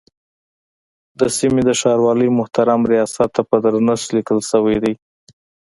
د 1.19 1.21
سیمې 1.37 1.61
د 1.65 1.71
ښاروالۍ 1.79 2.29
محترم 2.39 2.81
ریاست 2.91 3.19
ته 3.35 3.41
په 3.49 3.55
درنښت 3.63 4.07
لیکل 4.15 4.39
شوی 4.49 4.77
دی. 4.83 4.93